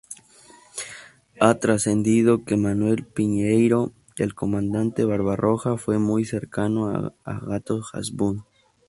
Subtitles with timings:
[1.39, 7.13] Ha trascendido que Manuel Piñeiro, el comandante Barbarroja, fue muy cercano a
[7.53, 8.43] Hato Hasbún.